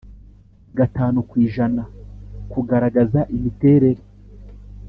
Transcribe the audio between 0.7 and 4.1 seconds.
gatanu ku ijana kugaragaza imiterere